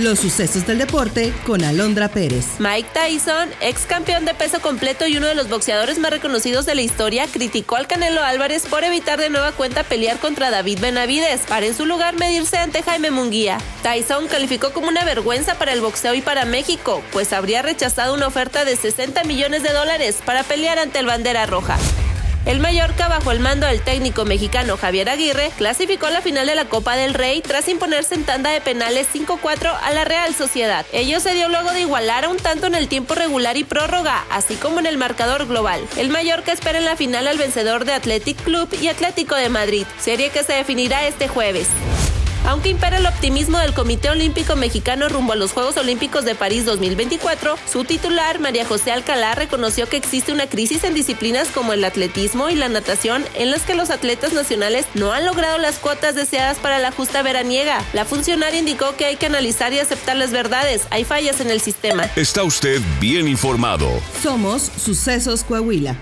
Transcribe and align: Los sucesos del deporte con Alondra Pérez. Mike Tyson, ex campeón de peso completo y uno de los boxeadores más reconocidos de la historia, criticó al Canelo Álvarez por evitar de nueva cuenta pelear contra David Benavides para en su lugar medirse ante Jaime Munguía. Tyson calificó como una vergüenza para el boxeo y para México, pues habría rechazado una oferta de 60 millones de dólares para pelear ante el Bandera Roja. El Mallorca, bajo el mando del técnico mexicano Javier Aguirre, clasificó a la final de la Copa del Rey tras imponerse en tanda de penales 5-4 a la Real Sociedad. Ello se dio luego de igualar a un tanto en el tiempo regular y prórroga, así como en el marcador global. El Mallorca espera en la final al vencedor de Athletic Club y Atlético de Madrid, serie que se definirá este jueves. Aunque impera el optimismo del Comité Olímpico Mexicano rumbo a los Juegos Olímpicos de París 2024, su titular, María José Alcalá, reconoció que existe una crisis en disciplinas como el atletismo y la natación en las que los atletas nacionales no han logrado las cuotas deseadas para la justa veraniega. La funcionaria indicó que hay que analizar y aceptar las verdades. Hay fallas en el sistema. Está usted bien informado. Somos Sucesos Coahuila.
Los 0.00 0.20
sucesos 0.20 0.66
del 0.66 0.78
deporte 0.78 1.30
con 1.44 1.62
Alondra 1.62 2.08
Pérez. 2.08 2.46
Mike 2.58 2.88
Tyson, 2.94 3.50
ex 3.60 3.84
campeón 3.84 4.24
de 4.24 4.32
peso 4.32 4.62
completo 4.62 5.06
y 5.06 5.18
uno 5.18 5.26
de 5.26 5.34
los 5.34 5.50
boxeadores 5.50 5.98
más 5.98 6.10
reconocidos 6.10 6.64
de 6.64 6.74
la 6.74 6.80
historia, 6.80 7.26
criticó 7.30 7.76
al 7.76 7.86
Canelo 7.86 8.22
Álvarez 8.22 8.64
por 8.66 8.82
evitar 8.82 9.20
de 9.20 9.28
nueva 9.28 9.52
cuenta 9.52 9.82
pelear 9.82 10.18
contra 10.18 10.50
David 10.50 10.80
Benavides 10.80 11.42
para 11.42 11.66
en 11.66 11.74
su 11.74 11.84
lugar 11.84 12.14
medirse 12.14 12.56
ante 12.56 12.82
Jaime 12.82 13.10
Munguía. 13.10 13.58
Tyson 13.82 14.26
calificó 14.28 14.72
como 14.72 14.88
una 14.88 15.04
vergüenza 15.04 15.56
para 15.56 15.74
el 15.74 15.82
boxeo 15.82 16.14
y 16.14 16.22
para 16.22 16.46
México, 16.46 17.02
pues 17.12 17.34
habría 17.34 17.60
rechazado 17.60 18.14
una 18.14 18.26
oferta 18.26 18.64
de 18.64 18.76
60 18.76 19.24
millones 19.24 19.62
de 19.62 19.74
dólares 19.74 20.20
para 20.24 20.44
pelear 20.44 20.78
ante 20.78 20.98
el 20.98 21.04
Bandera 21.04 21.44
Roja. 21.44 21.76
El 22.46 22.58
Mallorca, 22.58 23.08
bajo 23.08 23.32
el 23.32 23.40
mando 23.40 23.66
del 23.66 23.82
técnico 23.82 24.24
mexicano 24.24 24.78
Javier 24.78 25.10
Aguirre, 25.10 25.50
clasificó 25.58 26.06
a 26.06 26.10
la 26.10 26.22
final 26.22 26.46
de 26.46 26.54
la 26.54 26.64
Copa 26.64 26.96
del 26.96 27.12
Rey 27.12 27.42
tras 27.42 27.68
imponerse 27.68 28.14
en 28.14 28.24
tanda 28.24 28.50
de 28.50 28.62
penales 28.62 29.08
5-4 29.12 29.76
a 29.80 29.90
la 29.92 30.04
Real 30.04 30.34
Sociedad. 30.34 30.86
Ello 30.92 31.20
se 31.20 31.34
dio 31.34 31.50
luego 31.50 31.70
de 31.72 31.82
igualar 31.82 32.24
a 32.24 32.28
un 32.30 32.38
tanto 32.38 32.66
en 32.66 32.74
el 32.74 32.88
tiempo 32.88 33.14
regular 33.14 33.58
y 33.58 33.64
prórroga, 33.64 34.24
así 34.30 34.54
como 34.54 34.80
en 34.80 34.86
el 34.86 34.96
marcador 34.96 35.46
global. 35.46 35.86
El 35.98 36.08
Mallorca 36.08 36.52
espera 36.52 36.78
en 36.78 36.86
la 36.86 36.96
final 36.96 37.28
al 37.28 37.36
vencedor 37.36 37.84
de 37.84 37.92
Athletic 37.92 38.42
Club 38.42 38.74
y 38.80 38.88
Atlético 38.88 39.34
de 39.34 39.50
Madrid, 39.50 39.86
serie 39.98 40.30
que 40.30 40.42
se 40.42 40.54
definirá 40.54 41.06
este 41.06 41.28
jueves. 41.28 41.68
Aunque 42.50 42.68
impera 42.68 42.96
el 42.96 43.06
optimismo 43.06 43.58
del 43.58 43.74
Comité 43.74 44.10
Olímpico 44.10 44.56
Mexicano 44.56 45.08
rumbo 45.08 45.34
a 45.34 45.36
los 45.36 45.52
Juegos 45.52 45.76
Olímpicos 45.76 46.24
de 46.24 46.34
París 46.34 46.64
2024, 46.64 47.56
su 47.64 47.84
titular, 47.84 48.40
María 48.40 48.66
José 48.66 48.90
Alcalá, 48.90 49.36
reconoció 49.36 49.88
que 49.88 49.96
existe 49.96 50.32
una 50.32 50.48
crisis 50.48 50.82
en 50.82 50.92
disciplinas 50.92 51.46
como 51.46 51.74
el 51.74 51.84
atletismo 51.84 52.50
y 52.50 52.56
la 52.56 52.68
natación 52.68 53.24
en 53.34 53.52
las 53.52 53.62
que 53.62 53.76
los 53.76 53.90
atletas 53.90 54.32
nacionales 54.32 54.86
no 54.94 55.12
han 55.12 55.26
logrado 55.26 55.58
las 55.58 55.78
cuotas 55.78 56.16
deseadas 56.16 56.58
para 56.58 56.80
la 56.80 56.90
justa 56.90 57.22
veraniega. 57.22 57.84
La 57.92 58.04
funcionaria 58.04 58.58
indicó 58.58 58.96
que 58.96 59.04
hay 59.04 59.14
que 59.14 59.26
analizar 59.26 59.72
y 59.72 59.78
aceptar 59.78 60.16
las 60.16 60.32
verdades. 60.32 60.82
Hay 60.90 61.04
fallas 61.04 61.40
en 61.40 61.50
el 61.50 61.60
sistema. 61.60 62.10
Está 62.16 62.42
usted 62.42 62.80
bien 62.98 63.28
informado. 63.28 63.88
Somos 64.24 64.62
Sucesos 64.76 65.44
Coahuila. 65.44 65.96